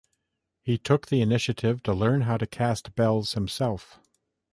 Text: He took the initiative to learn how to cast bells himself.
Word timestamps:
He 0.63 0.79
took 0.79 1.09
the 1.09 1.21
initiative 1.21 1.83
to 1.83 1.93
learn 1.93 2.21
how 2.21 2.37
to 2.37 2.47
cast 2.47 2.95
bells 2.95 3.33
himself. 3.35 3.99